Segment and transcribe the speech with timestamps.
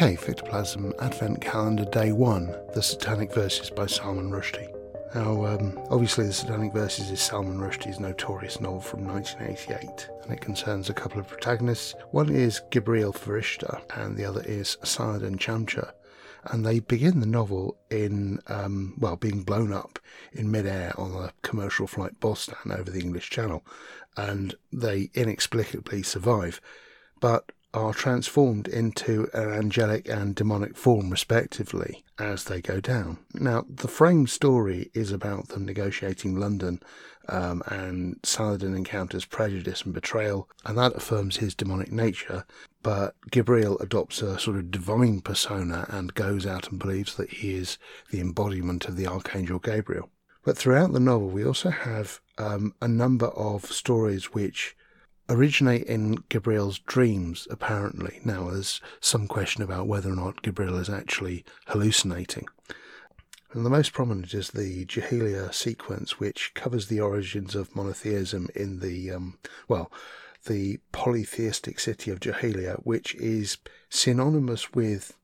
[0.00, 4.74] Okay, Fictoplasm Advent Calendar Day 1 The Satanic Verses by Salman Rushdie.
[5.14, 10.40] Now, um, obviously, The Satanic Verses is Salman Rushdie's notorious novel from 1988, and it
[10.40, 11.94] concerns a couple of protagonists.
[12.12, 15.92] One is Gabriel Farishta, and the other is Saladin Chamcha.
[16.44, 19.98] And they begin the novel in, um, well, being blown up
[20.32, 23.62] in midair on a commercial flight Bostan over the English Channel,
[24.16, 26.58] and they inexplicably survive.
[27.20, 33.18] But are transformed into an angelic and demonic form, respectively, as they go down.
[33.34, 36.82] Now, the frame story is about them negotiating London,
[37.28, 42.44] um, and Saladin encounters prejudice and betrayal, and that affirms his demonic nature.
[42.82, 47.54] But Gabriel adopts a sort of divine persona and goes out and believes that he
[47.54, 47.78] is
[48.10, 50.10] the embodiment of the Archangel Gabriel.
[50.42, 54.74] But throughout the novel, we also have um, a number of stories which
[55.30, 58.20] originate in Gabriel's dreams, apparently.
[58.24, 62.46] Now, there's some question about whether or not Gabriel is actually hallucinating.
[63.52, 68.80] And the most prominent is the Jahilia sequence, which covers the origins of monotheism in
[68.80, 69.90] the, um, well,
[70.46, 75.16] the polytheistic city of Jahilia, which is synonymous with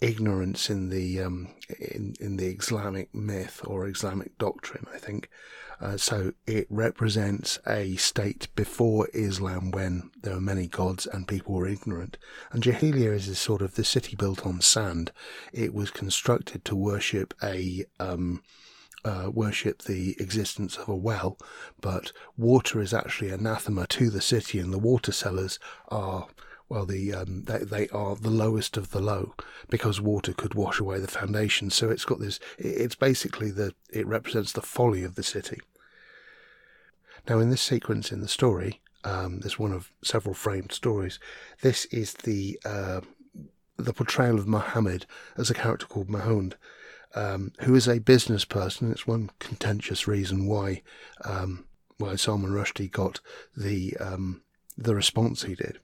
[0.00, 5.28] ignorance in the um, in in the Islamic myth or Islamic doctrine, I think.
[5.80, 11.54] Uh, so it represents a state before Islam when there were many gods and people
[11.54, 12.18] were ignorant.
[12.50, 15.12] And Jahilia is a sort of the city built on sand.
[15.52, 18.42] It was constructed to worship a um,
[19.04, 21.38] uh, worship the existence of a well,
[21.80, 26.26] but water is actually anathema to the city, and the water sellers are
[26.68, 29.34] well, the um, they, they are the lowest of the low
[29.70, 31.70] because water could wash away the foundation.
[31.70, 32.38] So it's got this.
[32.58, 35.60] It's basically the it represents the folly of the city.
[37.28, 41.18] Now, in this sequence in the story, um, there's one of several framed stories.
[41.62, 43.00] This is the uh,
[43.76, 45.06] the portrayal of Muhammad
[45.36, 46.54] as a character called Mahound,
[47.14, 48.90] um, who is a business person.
[48.90, 50.82] It's one contentious reason why
[51.24, 51.64] um,
[51.96, 53.20] why Salman Rushdie got
[53.56, 54.42] the um,
[54.76, 55.78] the response he did.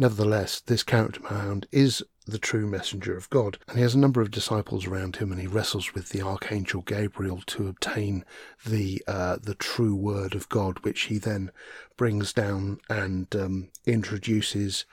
[0.00, 4.22] Nevertheless, this character Mahound is the true messenger of God, and he has a number
[4.22, 8.24] of disciples around him, and he wrestles with the archangel Gabriel to obtain
[8.64, 11.50] the uh, the true word of God, which he then
[11.98, 14.86] brings down and um, introduces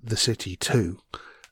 [0.00, 1.00] the city to,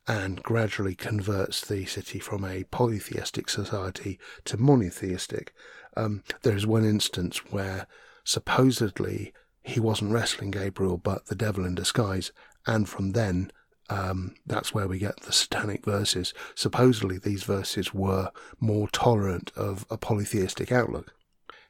[0.06, 5.52] and gradually converts the city from a polytheistic society to monotheistic.
[5.96, 7.88] Um, there is one instance where
[8.22, 9.32] supposedly
[9.62, 12.32] he wasn't wrestling Gabriel, but the devil in disguise,
[12.66, 13.52] and from then
[13.90, 16.32] um, that's where we get the satanic verses.
[16.54, 21.12] Supposedly, these verses were more tolerant of a polytheistic outlook.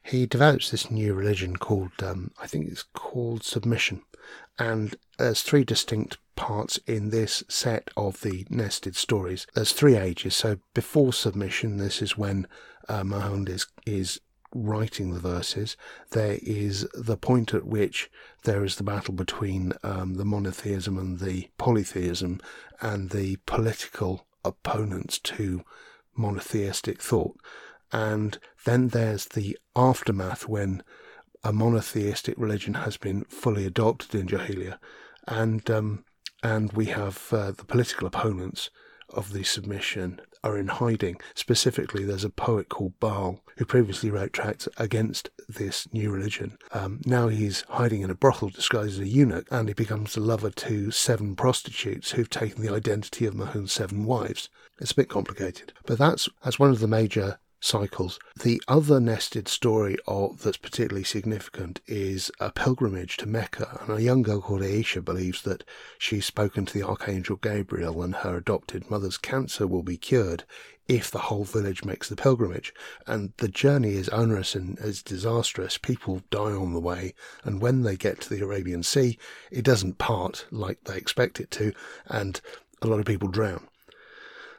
[0.03, 4.03] He develops this new religion called, um, I think it's called submission,
[4.57, 9.45] and there's three distinct parts in this set of the nested stories.
[9.53, 10.35] There's three ages.
[10.35, 12.47] So before submission, this is when
[12.89, 13.03] uh,
[13.47, 14.21] is is
[14.53, 15.77] writing the verses,
[16.11, 18.09] there is the point at which
[18.43, 22.39] there is the battle between um, the monotheism and the polytheism
[22.81, 25.63] and the political opponents to
[26.15, 27.37] monotheistic thought.
[27.91, 30.83] And then there's the aftermath when
[31.43, 34.77] a monotheistic religion has been fully adopted in Jahilia,
[35.27, 36.05] and um,
[36.43, 38.69] and we have uh, the political opponents
[39.09, 41.19] of the submission are in hiding.
[41.35, 46.57] Specifically, there's a poet called Baal who previously wrote tracts against this new religion.
[46.71, 50.21] Um, now he's hiding in a brothel disguised as a eunuch, and he becomes the
[50.21, 54.49] lover to seven prostitutes who've taken the identity of Mahound's seven wives.
[54.79, 58.19] It's a bit complicated, but that's that's one of the major cycles.
[58.41, 64.01] The other nested story of that's particularly significant is a pilgrimage to Mecca, and a
[64.01, 65.63] young girl called Aisha believes that
[65.97, 70.43] she's spoken to the archangel Gabriel and her adopted mother's cancer will be cured
[70.87, 72.73] if the whole village makes the pilgrimage.
[73.07, 75.77] And the journey is onerous and is disastrous.
[75.77, 77.13] People die on the way,
[77.43, 79.17] and when they get to the Arabian Sea,
[79.51, 81.73] it doesn't part like they expect it to,
[82.07, 82.41] and
[82.81, 83.67] a lot of people drown.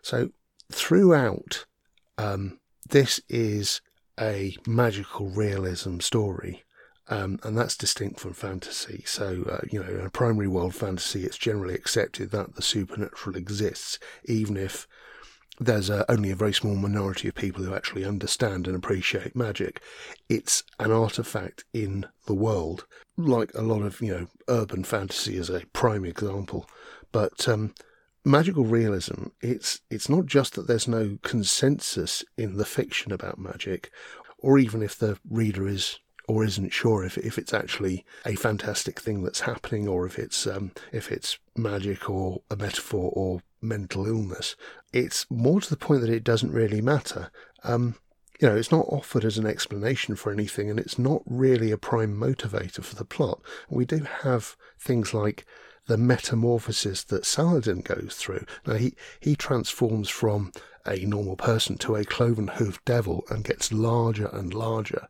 [0.00, 0.30] So
[0.70, 1.66] throughout
[2.16, 2.58] um,
[2.92, 3.80] this is
[4.20, 6.62] a magical realism story.
[7.08, 9.02] Um, and that's distinct from fantasy.
[9.06, 13.36] So, uh, you know, in a primary world fantasy, it's generally accepted that the supernatural
[13.36, 14.86] exists, even if
[15.58, 19.82] there's a, only a very small minority of people who actually understand and appreciate magic.
[20.28, 22.86] It's an artifact in the world,
[23.16, 26.68] like a lot of, you know, urban fantasy is a prime example.
[27.10, 27.74] But um,
[28.24, 33.90] magical realism, it's it's not just that there's no consensus in the fiction about magic,
[34.38, 35.98] or even if the reader is
[36.28, 40.46] or isn't sure if if it's actually a fantastic thing that's happening, or if it's
[40.46, 44.56] um, if it's magic or a metaphor or mental illness.
[44.92, 47.30] It's more to the point that it doesn't really matter.
[47.64, 47.96] Um,
[48.40, 51.78] you know, it's not offered as an explanation for anything, and it's not really a
[51.78, 53.40] prime motivator for the plot.
[53.70, 55.46] We do have things like
[55.86, 58.44] the metamorphosis that Saladin goes through.
[58.66, 60.52] Now, he, he transforms from
[60.86, 65.08] a normal person to a cloven hoofed devil and gets larger and larger.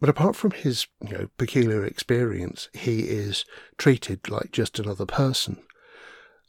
[0.00, 3.44] But apart from his you know, peculiar experience, he is
[3.76, 5.62] treated like just another person.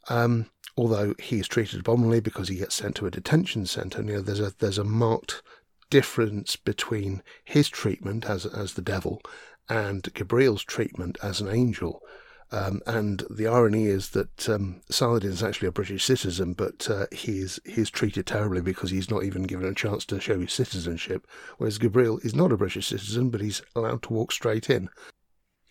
[0.07, 0.47] Um,
[0.77, 4.21] although he is treated abominably because he gets sent to a detention centre, you know,
[4.21, 5.41] there's a there's a marked
[5.89, 9.21] difference between his treatment as as the devil
[9.67, 12.01] and Gabriel's treatment as an angel.
[12.51, 17.05] Um, and the irony is that um, Saladin is actually a British citizen, but uh,
[17.11, 21.27] he's he's treated terribly because he's not even given a chance to show his citizenship.
[21.57, 24.89] Whereas Gabriel is not a British citizen, but he's allowed to walk straight in.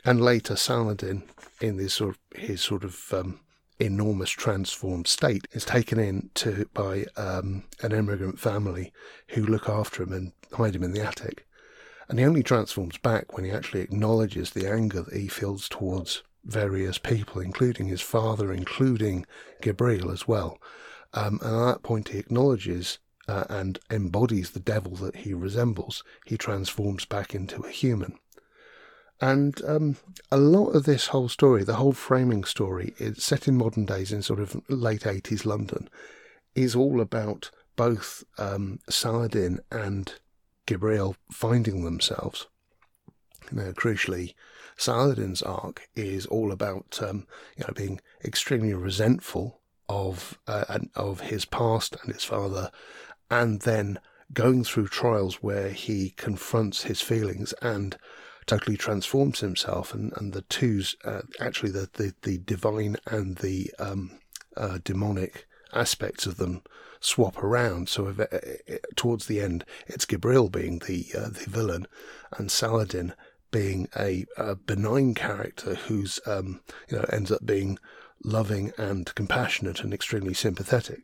[0.04, 1.24] And later, Saladin,
[1.60, 3.40] in this sort of his sort of um,
[3.80, 8.92] enormous transformed state is taken in to by um, an immigrant family
[9.28, 11.44] who look after him and hide him in the attic.
[12.08, 16.22] And he only transforms back when he actually acknowledges the anger that he feels towards
[16.48, 19.26] various people, including his father, including
[19.60, 20.58] Gabriel as well.
[21.14, 22.98] Um, and at that point, he acknowledges
[23.28, 26.02] uh, and embodies the devil that he resembles.
[26.24, 28.18] He transforms back into a human.
[29.20, 29.96] And um,
[30.30, 34.12] a lot of this whole story, the whole framing story, is set in modern days
[34.12, 35.88] in sort of late 80s London,
[36.54, 40.14] is all about both um, Saladin and
[40.66, 42.46] Gabriel finding themselves.
[43.50, 44.34] Now, crucially,
[44.78, 47.26] Saladin's arc is all about um,
[47.56, 52.70] you know being extremely resentful of uh, of his past and his father,
[53.30, 53.98] and then
[54.32, 57.96] going through trials where he confronts his feelings and
[58.46, 63.70] totally transforms himself, and, and the two's uh, actually the, the, the divine and the
[63.78, 64.18] um,
[64.56, 66.62] uh, demonic aspects of them
[67.00, 67.88] swap around.
[67.88, 71.86] So if, uh, towards the end, it's Gabriel being the uh, the villain,
[72.36, 73.14] and Saladin
[73.50, 77.78] being a, a benign character who's um, you know ends up being
[78.24, 81.00] loving and compassionate and extremely sympathetic.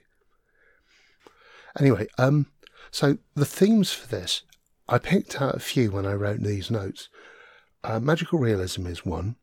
[1.79, 2.47] Anyway, um,
[2.91, 4.43] so the themes for this,
[4.89, 7.09] I picked out a few when I wrote these notes.
[7.83, 9.37] Uh, magical realism is one,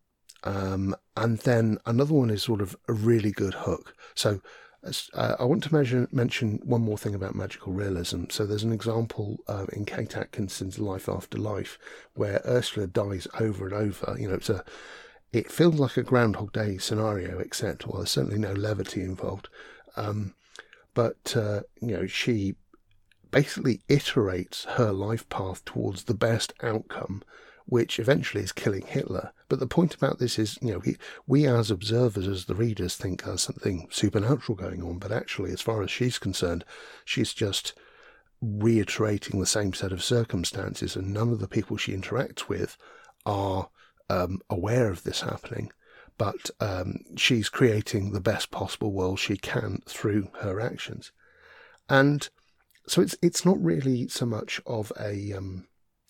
[0.43, 3.93] um, and then another one is sort of a really good hook.
[4.15, 4.41] So
[5.13, 8.25] uh, I want to measure, mention one more thing about magical realism.
[8.29, 11.77] So there's an example uh, in Kate Atkinson's Life After Life
[12.13, 14.15] where Ursula dies over and over.
[14.19, 14.63] You know, it's a
[15.31, 19.49] it feels like a Groundhog Day scenario, except well, there's certainly no levity involved.
[19.95, 20.33] Um,
[20.93, 22.55] but uh, you know, she
[23.29, 27.23] basically iterates her life path towards the best outcome
[27.71, 29.31] which eventually is killing Hitler.
[29.47, 32.97] But the point about this is, you know, we, we as observers, as the readers,
[32.97, 36.65] think there's something supernatural going on, but actually, as far as she's concerned,
[37.05, 37.71] she's just
[38.41, 42.75] reiterating the same set of circumstances, and none of the people she interacts with
[43.25, 43.69] are
[44.09, 45.71] um, aware of this happening.
[46.17, 51.13] But um, she's creating the best possible world she can through her actions,
[51.87, 52.27] and
[52.85, 55.67] so it's it's not really so much of a um,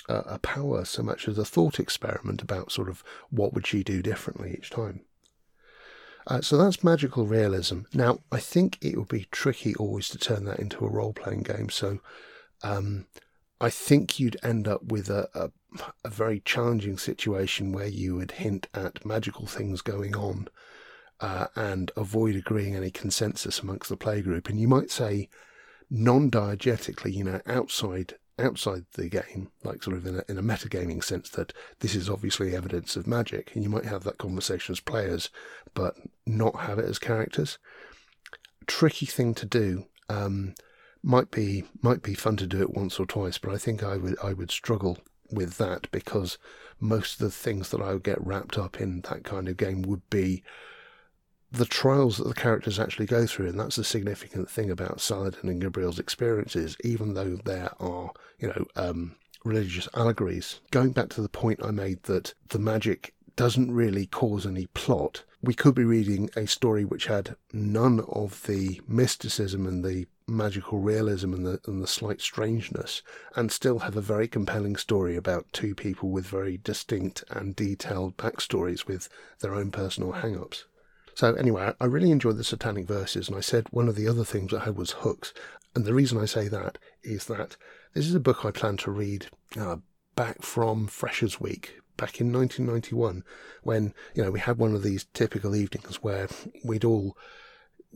[0.10, 4.02] a, power so much as a thought experiment about sort of what would she do
[4.02, 5.02] differently each time.
[6.28, 7.82] Uh, so that's magical realism.
[7.94, 11.44] Now, I think it would be tricky always to turn that into a role playing
[11.44, 11.70] game.
[11.70, 12.00] So
[12.64, 13.08] um,
[13.60, 15.52] I think you'd end up with a, a,
[16.06, 20.48] a, very challenging situation where you would hint at magical things going on
[21.20, 24.48] uh, and avoid agreeing any consensus amongst the playgroup.
[24.48, 25.30] And you might say,
[25.90, 30.44] non diegetically, you know, outside outside the game, like sort of in a, in a
[30.44, 34.74] metagaming sense, that this is obviously evidence of magic, and you might have that conversation
[34.74, 35.30] as players,
[35.74, 35.96] but
[36.26, 37.58] not have it as characters.
[38.68, 39.86] Tricky thing to do.
[40.10, 40.56] Um,
[41.04, 43.98] might be might be fun to do it once or twice, but I think I
[43.98, 44.98] would I would struggle
[45.32, 46.38] with that because
[46.80, 49.82] most of the things that I would get wrapped up in that kind of game
[49.84, 50.44] would be
[51.52, 55.50] the trials that the characters actually go through, and that's the significant thing about Saladin
[55.50, 60.62] and Gabriel's experiences, even though there are, you know, um, religious allegories.
[60.72, 65.24] Going back to the point I made that the magic doesn't really cause any plot,
[65.42, 70.80] we could be reading a story which had none of the mysticism and the magical
[70.80, 73.02] realism and the, and the slight strangeness,
[73.36, 78.16] and still have a very compelling story about two people with very distinct and detailed
[78.16, 80.66] backstories with their own personal hang ups.
[81.16, 84.24] So anyway, I really enjoyed the Satanic Verses, and I said one of the other
[84.24, 85.34] things I had was hooks.
[85.76, 87.58] And the reason I say that is that
[87.94, 89.28] this is a book I plan to read
[89.58, 89.78] uh,
[90.16, 93.24] back from Freshers Week, back in 1991,
[93.64, 96.28] when you know we had one of these typical evenings where
[96.64, 97.18] we'd all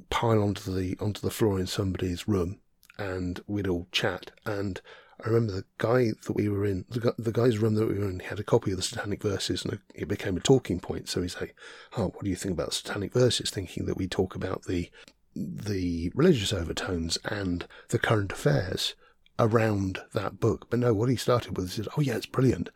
[0.09, 2.59] pile onto the onto the floor in somebody's room,
[2.97, 4.31] and we'd all chat.
[4.45, 4.81] And
[5.23, 8.09] I remember the guy that we were in, the, the guy's room that we were
[8.09, 11.09] in, he had a copy of the Satanic Verses, and it became a talking point.
[11.09, 11.55] So he's like,
[11.97, 14.89] "Oh, what do you think about Satanic Verses?" Thinking that we talk about the
[15.35, 18.95] the religious overtones and the current affairs
[19.37, 20.67] around that book.
[20.69, 22.69] But no, what he started with is, "Oh yeah, it's brilliant."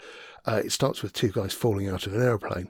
[0.46, 2.70] Uh, it starts with two guys falling out of an aeroplane,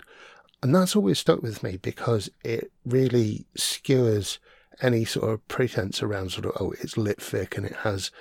[0.62, 4.40] and that's always stuck with me because it really skewers
[4.82, 8.12] any sort of pretense around sort of, oh, it's lit fic and it has,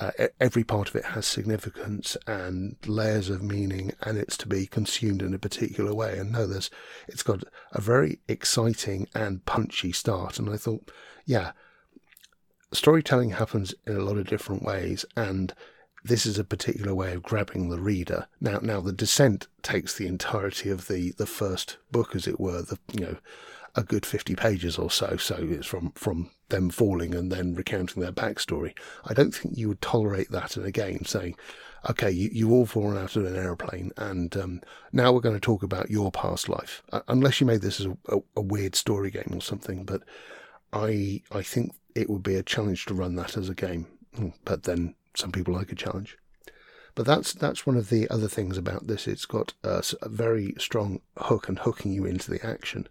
[0.00, 4.66] uh, every part of it has significance and layers of meaning and it's to be
[4.66, 6.18] consumed in a particular way.
[6.18, 6.70] And no, there's,
[7.06, 10.38] it's got a very exciting and punchy start.
[10.38, 10.90] And I thought,
[11.26, 11.52] yeah,
[12.72, 15.52] storytelling happens in a lot of different ways and
[16.02, 18.26] this is a particular way of grabbing the reader.
[18.40, 22.62] Now, now the descent takes the entirety of the, the first book, as it were,
[22.62, 23.16] the you know,
[23.74, 25.16] a good fifty pages or so.
[25.16, 28.76] So it's from from them falling and then recounting their backstory.
[29.04, 31.36] I don't think you would tolerate that in a game, saying,
[31.88, 34.60] "Okay, you you all fallen out of an aeroplane, and um,
[34.92, 37.86] now we're going to talk about your past life." Uh, unless you made this as
[37.86, 40.02] a, a, a weird story game or something, but
[40.72, 43.86] I I think it would be a challenge to run that as a game.
[44.14, 46.18] Hmm, but then some people like a challenge.
[46.94, 49.06] But that's that's one of the other things about this.
[49.06, 52.88] It's got a, a very strong hook and hooking you into the action,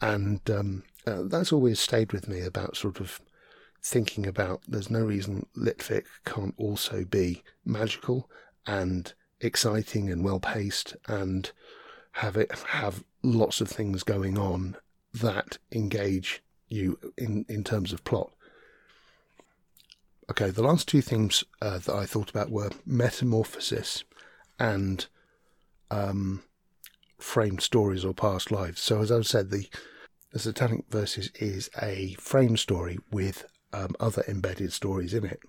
[0.00, 3.20] and um, uh, that's always stayed with me about sort of
[3.82, 4.62] thinking about.
[4.66, 8.28] There's no reason litfic can't also be magical
[8.66, 11.50] and exciting and well paced and
[12.12, 14.76] have it have lots of things going on
[15.12, 18.32] that engage you in in terms of plot.
[20.30, 24.04] Okay, the last two things uh, that I thought about were metamorphosis
[24.58, 25.06] and
[25.90, 26.42] um,
[27.18, 28.80] framed stories or past lives.
[28.80, 29.68] So, as I've said, the,
[30.32, 35.40] the Satanic Verses is a frame story with um, other embedded stories in it.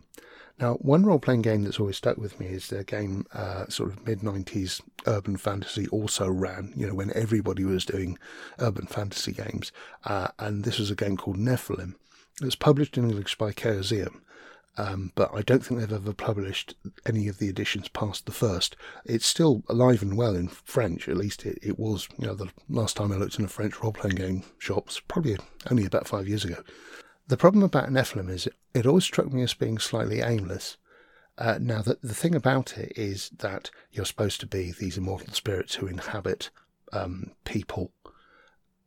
[0.60, 3.90] Now, one role playing game that's always stuck with me is the game, uh, sort
[3.90, 8.18] of mid 90s urban fantasy also ran, you know, when everybody was doing
[8.60, 9.74] urban fantasy games.
[10.06, 11.96] Uh, and this was a game called Nephilim.
[12.42, 14.22] It was published in English by Chaosium.
[14.78, 18.76] Um, but I don't think they've ever published any of the editions past the first.
[19.06, 22.10] It's still alive and well in French, at least it, it was.
[22.18, 25.00] You know, the last time I looked in a French role playing game shop was
[25.00, 25.38] probably
[25.72, 26.62] only about five years ago.
[27.28, 30.78] The problem about Nephilim is it, it always struck me as being slightly aimless.
[31.38, 35.34] Uh, now, the, the thing about it is that you're supposed to be these immortal
[35.34, 36.50] spirits who inhabit
[36.94, 37.92] um, people,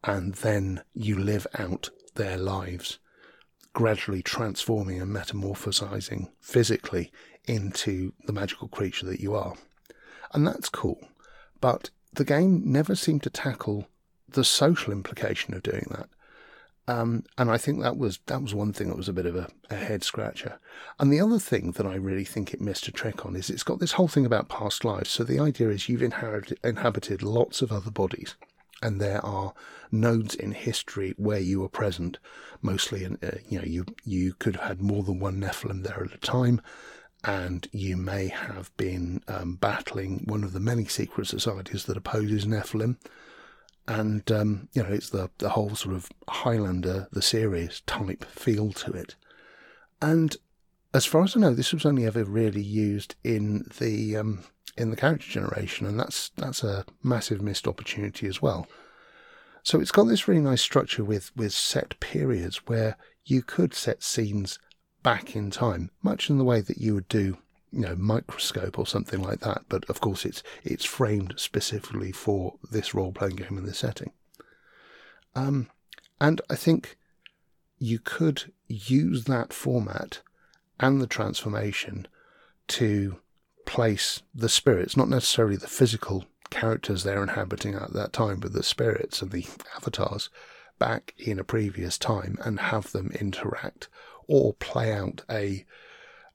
[0.04, 2.99] and then you live out their lives
[3.79, 7.13] gradually transforming and metamorphosizing physically
[7.45, 9.55] into the magical creature that you are.
[10.35, 10.99] And that's cool.
[11.61, 13.87] But the game never seemed to tackle
[14.29, 16.09] the social implication of doing that.
[16.93, 19.37] Um, and I think that was that was one thing that was a bit of
[19.37, 20.59] a, a, head scratcher.
[20.99, 23.63] And the other thing that I really think it missed a trick on is it's
[23.63, 25.11] got this whole thing about past lives.
[25.11, 28.35] So the idea is you've inherited, inhabited lots of other bodies,
[28.83, 29.55] and there are
[29.91, 32.19] nodes in history where you were present.
[32.63, 36.05] Mostly, in, uh, you know, you you could have had more than one Nephilim there
[36.05, 36.61] at a time,
[37.25, 42.47] and you may have been um, battling one of the many secret societies that opposes
[42.47, 42.97] Nephilim.
[43.87, 48.73] And um, you know, it's the the whole sort of Highlander, the series type feel
[48.73, 49.17] to it.
[50.01, 50.37] And
[50.95, 54.45] as far as I know, this was only ever really used in the um,
[54.79, 58.67] in the character generation, and that's that's a massive missed opportunity as well.
[59.63, 64.03] So it's got this really nice structure with with set periods where you could set
[64.03, 64.59] scenes
[65.03, 67.39] back in time, much in the way that you would do,
[67.73, 69.63] you know, microscope or something like that.
[69.69, 74.13] But of course, it's it's framed specifically for this role playing game in this setting.
[75.35, 75.69] Um,
[76.21, 76.97] and I think
[77.79, 80.21] you could use that format
[80.81, 82.09] and the transformation
[82.69, 83.19] to
[83.69, 88.63] place the spirits, not necessarily the physical characters they're inhabiting at that time, but the
[88.63, 89.47] spirits and the
[89.77, 90.31] avatars
[90.79, 93.89] back in a previous time and have them interact
[94.27, 95.67] or play out a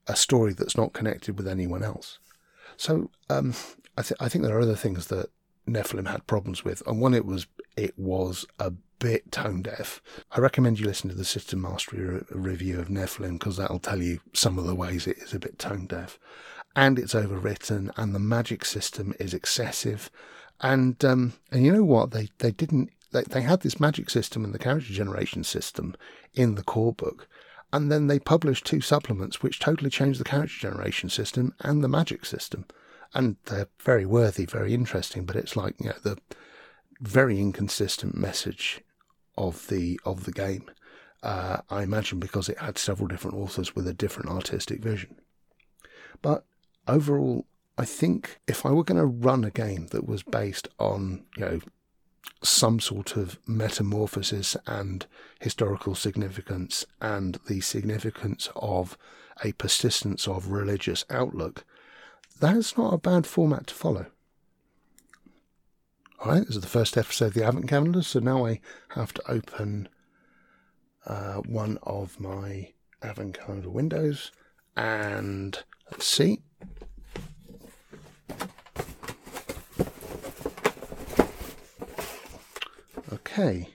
[0.06, 2.20] a story that's not connected with anyone else.
[2.78, 3.56] So um,
[3.98, 5.30] I, th- I think there are other things that
[5.68, 10.02] Nephilim had problems with, and one it was it was a bit tone deaf.
[10.32, 14.04] I recommend you listen to the System Mastery re- review of Nephilim because that'll tell
[14.04, 16.20] you some of the ways it is a bit tone deaf,
[16.76, 20.10] and it's overwritten, and the magic system is excessive,
[20.62, 24.44] and um, and you know what they they didn't they, they had this magic system
[24.44, 25.96] and the character generation system
[26.34, 27.28] in the core book.
[27.72, 31.88] And then they published two supplements which totally changed the character generation system and the
[31.88, 32.66] magic system
[33.14, 35.26] and they're very worthy, very interesting.
[35.26, 36.18] But it's like you know the
[37.00, 38.82] very inconsistent message
[39.38, 40.70] of the of the game.
[41.22, 45.16] Uh, I imagine because it had several different authors with a different artistic vision.
[46.22, 46.46] But
[46.88, 47.46] overall,
[47.78, 51.46] I think if I were going to run a game that was based on, you
[51.46, 51.60] know,
[52.42, 55.06] some sort of metamorphosis and
[55.40, 58.98] historical significance and the significance of
[59.44, 61.66] a persistence of religious outlook,
[62.40, 64.06] that's not a bad format to follow.
[66.20, 69.14] All right, this is the first episode of the Advent Calendar, so now I have
[69.14, 69.90] to open
[71.06, 74.32] uh, one of my Advent Calendar windows
[74.76, 76.40] and let's see.
[83.34, 83.68] Okay.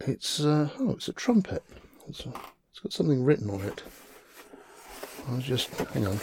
[0.00, 1.62] It's uh, oh, it's a trumpet.
[2.06, 2.32] It's, a,
[2.70, 3.82] it's got something written on it.
[5.30, 6.20] I'll just hang on.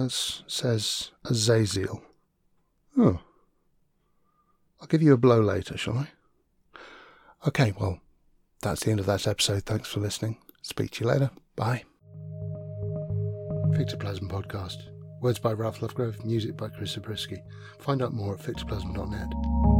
[0.00, 0.10] It
[0.48, 2.02] says Azazel.
[2.98, 3.20] Oh.
[4.80, 6.08] I'll give you a blow later, shall I?
[7.46, 8.00] Okay, well,
[8.62, 9.62] that's the end of that episode.
[9.66, 10.38] Thanks for listening.
[10.62, 11.30] Speak to you later.
[11.54, 11.84] Bye.
[13.76, 14.88] Fictoplasm Podcast.
[15.20, 17.42] Words by Ralph Lovegrove, music by Chris Zabriskie.
[17.78, 19.75] Find out more at fictoplasm.net.